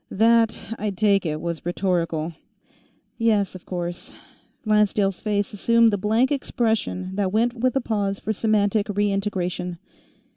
"That, 0.09 0.73
I 0.79 0.89
take 0.89 1.27
it, 1.27 1.39
was 1.39 1.63
rhetorical." 1.63 2.33
"Yes, 3.19 3.53
of 3.53 3.67
course." 3.67 4.11
Lancedale's 4.65 5.21
face 5.21 5.53
assumed 5.53 5.93
the 5.93 5.97
blank 5.99 6.31
expression 6.31 7.15
that 7.17 7.31
went 7.31 7.53
with 7.53 7.75
a 7.75 7.81
pause 7.81 8.17
for 8.19 8.33
semantic 8.33 8.87
re 8.89 9.11
integration. 9.11 9.77